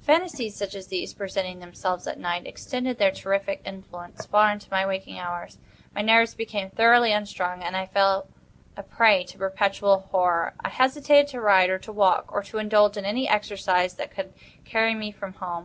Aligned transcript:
Phantasies 0.00 0.56
such 0.56 0.74
as 0.74 0.86
these, 0.86 1.12
presenting 1.12 1.58
themselves 1.58 2.06
at 2.06 2.18
night, 2.18 2.46
extended 2.46 2.96
their 2.96 3.10
terrific 3.10 3.60
influence 3.66 4.24
far 4.24 4.50
into 4.50 4.66
my 4.70 4.86
waking 4.86 5.18
hours. 5.18 5.58
My 5.94 6.00
nerves 6.00 6.34
became 6.34 6.70
thoroughly 6.70 7.12
unstrung, 7.12 7.62
and 7.62 7.76
I 7.76 7.84
fell 7.84 8.26
a 8.78 8.82
prey 8.82 9.24
to 9.24 9.36
perpetual 9.36 9.98
horror. 10.10 10.54
I 10.64 10.70
hesitated 10.70 11.28
to 11.32 11.40
ride, 11.42 11.68
or 11.68 11.78
to 11.80 11.92
walk, 11.92 12.32
or 12.32 12.42
to 12.44 12.56
indulge 12.56 12.96
in 12.96 13.04
any 13.04 13.28
exercise 13.28 13.92
that 13.96 14.16
would 14.16 14.32
carry 14.64 14.94
me 14.94 15.12
from 15.12 15.34
home. 15.34 15.62